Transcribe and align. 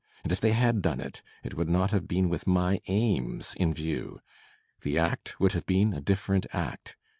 And 0.23 0.31
if 0.31 0.41
they 0.41 0.53
had 0.53 0.81
done 0.81 0.99
it, 0.99 1.21
it 1.43 1.53
would 1.55 1.69
not 1.69 1.91
have 1.91 2.07
been 2.07 2.27
with 2.27 2.47
my 2.47 2.81
aims 2.87 3.53
in 3.53 3.71
view. 3.71 4.19
The 4.81 4.97
act 4.97 5.39
would 5.39 5.51
have 5.51 5.67
been 5.67 5.93
a 5.93 6.01
different 6.01 6.47
act. 6.53 6.97